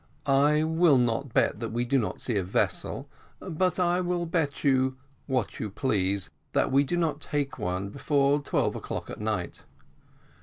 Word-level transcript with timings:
"I 0.25 0.63
will 0.63 0.97
not 0.97 1.31
bet 1.31 1.59
that 1.59 1.69
we 1.69 1.85
do 1.85 1.99
not 1.99 2.19
see 2.19 2.35
a 2.35 2.43
vessel 2.43 3.07
but 3.39 3.79
I'll 3.79 4.25
bet 4.25 4.63
you 4.63 4.97
what 5.27 5.59
you 5.59 5.69
please, 5.69 6.31
that 6.53 6.71
we 6.71 6.83
do 6.83 6.97
not 6.97 7.21
take 7.21 7.59
one 7.59 7.89
before 7.89 8.41
twelve 8.41 8.75
o'clock 8.75 9.11
at 9.11 9.21
night." 9.21 9.63